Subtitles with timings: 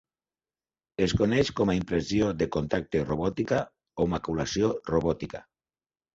[1.05, 3.61] Es coneix com a impressió de contacte robòtica
[4.01, 5.45] o maculació robòtica.